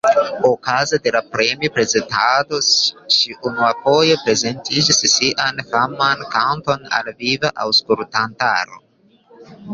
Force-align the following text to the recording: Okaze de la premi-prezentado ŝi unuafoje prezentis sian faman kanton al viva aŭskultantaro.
Okaze 0.51 0.95
de 1.03 1.11
la 1.15 1.19
premi-prezentado 1.33 2.61
ŝi 3.17 3.37
unuafoje 3.49 4.17
prezentis 4.23 4.89
sian 5.13 5.63
faman 5.75 6.25
kanton 6.33 6.91
al 7.01 7.15
viva 7.23 7.55
aŭskultantaro. 7.67 8.83